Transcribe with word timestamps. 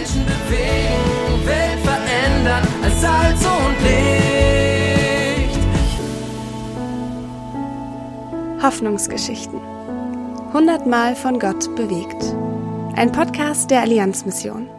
Menschen 0.00 0.24
bewegen, 0.24 1.46
Welt 1.46 1.80
verändern 1.84 2.66
als 2.82 3.00
Salz 3.02 3.44
und 3.44 3.76
Licht. 3.82 5.60
Hoffnungsgeschichten. 8.62 9.60
Hundertmal 10.54 11.14
von 11.14 11.38
Gott 11.38 11.76
bewegt. 11.76 12.34
Ein 12.96 13.12
Podcast 13.12 13.70
der 13.70 13.82
Allianzmission. 13.82 14.70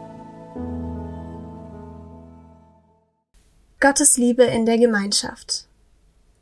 Gottes 3.78 4.16
Liebe 4.16 4.42
in 4.42 4.66
der 4.66 4.78
Gemeinschaft. 4.78 5.68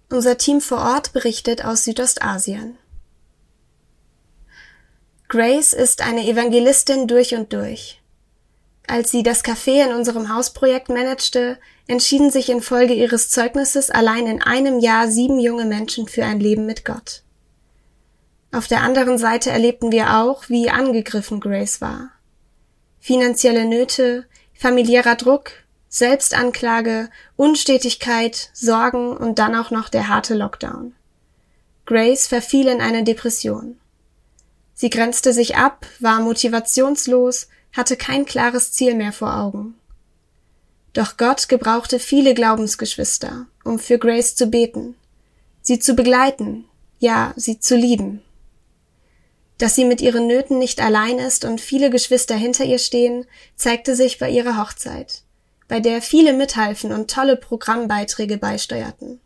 Unser 0.08 0.38
Team 0.38 0.62
vor 0.62 0.78
Ort 0.78 1.12
berichtet 1.12 1.66
aus 1.66 1.84
Südostasien. 1.84 2.78
Grace 5.28 5.74
ist 5.74 6.00
eine 6.00 6.26
Evangelistin 6.26 7.06
durch 7.06 7.34
und 7.34 7.52
durch. 7.52 7.99
Als 8.86 9.10
sie 9.10 9.22
das 9.22 9.44
Café 9.44 9.84
in 9.84 9.94
unserem 9.94 10.34
Hausprojekt 10.34 10.88
managte, 10.88 11.58
entschieden 11.86 12.30
sich 12.30 12.48
infolge 12.48 12.94
ihres 12.94 13.30
Zeugnisses 13.30 13.90
allein 13.90 14.26
in 14.26 14.42
einem 14.42 14.80
Jahr 14.80 15.08
sieben 15.08 15.38
junge 15.38 15.64
Menschen 15.64 16.08
für 16.08 16.24
ein 16.24 16.40
Leben 16.40 16.66
mit 16.66 16.84
Gott. 16.84 17.22
Auf 18.52 18.66
der 18.66 18.82
anderen 18.82 19.16
Seite 19.16 19.50
erlebten 19.50 19.92
wir 19.92 20.16
auch, 20.18 20.48
wie 20.48 20.70
angegriffen 20.70 21.40
Grace 21.40 21.80
war. 21.80 22.10
Finanzielle 22.98 23.64
Nöte, 23.64 24.26
familiärer 24.54 25.14
Druck, 25.14 25.52
Selbstanklage, 25.88 27.10
Unstetigkeit, 27.36 28.50
Sorgen 28.52 29.16
und 29.16 29.38
dann 29.38 29.54
auch 29.54 29.70
noch 29.70 29.88
der 29.88 30.08
harte 30.08 30.34
Lockdown. 30.34 30.94
Grace 31.86 32.28
verfiel 32.28 32.68
in 32.68 32.80
eine 32.80 33.02
Depression. 33.02 33.78
Sie 34.74 34.90
grenzte 34.90 35.32
sich 35.32 35.56
ab, 35.56 35.86
war 35.98 36.20
motivationslos, 36.20 37.48
hatte 37.72 37.96
kein 37.96 38.24
klares 38.24 38.72
Ziel 38.72 38.94
mehr 38.94 39.12
vor 39.12 39.36
Augen. 39.36 39.74
Doch 40.92 41.16
Gott 41.16 41.48
gebrauchte 41.48 41.98
viele 41.98 42.34
Glaubensgeschwister, 42.34 43.46
um 43.64 43.78
für 43.78 43.98
Grace 43.98 44.34
zu 44.34 44.46
beten, 44.46 44.96
sie 45.62 45.78
zu 45.78 45.94
begleiten, 45.94 46.64
ja, 46.98 47.32
sie 47.36 47.60
zu 47.60 47.76
lieben. 47.76 48.22
Dass 49.58 49.74
sie 49.74 49.84
mit 49.84 50.00
ihren 50.00 50.26
Nöten 50.26 50.58
nicht 50.58 50.80
allein 50.80 51.18
ist 51.18 51.44
und 51.44 51.60
viele 51.60 51.90
Geschwister 51.90 52.34
hinter 52.34 52.64
ihr 52.64 52.78
stehen, 52.78 53.26
zeigte 53.54 53.94
sich 53.94 54.18
bei 54.18 54.30
ihrer 54.30 54.60
Hochzeit, 54.60 55.22
bei 55.68 55.80
der 55.80 56.02
viele 56.02 56.32
mithalfen 56.32 56.92
und 56.92 57.10
tolle 57.10 57.36
Programmbeiträge 57.36 58.38
beisteuerten. 58.38 59.20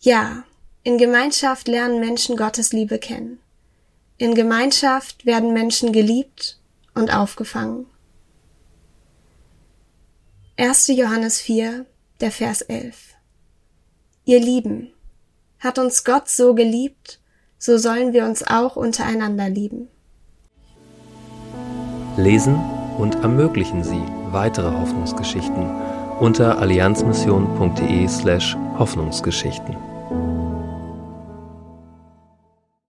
Ja, 0.00 0.44
in 0.82 0.96
Gemeinschaft 0.96 1.68
lernen 1.68 2.00
Menschen 2.00 2.36
Gottes 2.36 2.72
Liebe 2.72 2.98
kennen. 2.98 3.38
In 4.16 4.34
Gemeinschaft 4.34 5.26
werden 5.26 5.52
Menschen 5.52 5.92
geliebt 5.92 6.59
und 6.94 7.14
aufgefangen. 7.14 7.86
1. 10.56 10.88
Johannes 10.88 11.40
4, 11.40 11.86
der 12.20 12.30
Vers 12.30 12.62
11. 12.62 13.14
Ihr 14.24 14.40
Lieben, 14.40 14.92
hat 15.58 15.78
uns 15.78 16.04
Gott 16.04 16.28
so 16.28 16.54
geliebt, 16.54 17.20
so 17.58 17.78
sollen 17.78 18.12
wir 18.12 18.24
uns 18.24 18.42
auch 18.42 18.76
untereinander 18.76 19.48
lieben. 19.48 19.88
Lesen 22.16 22.56
und 22.98 23.16
ermöglichen 23.16 23.84
Sie 23.84 24.02
weitere 24.30 24.70
Hoffnungsgeschichten 24.70 25.68
unter 26.20 26.58
allianzmission.de 26.58 28.06
slash 28.08 28.56
Hoffnungsgeschichten. 28.78 29.89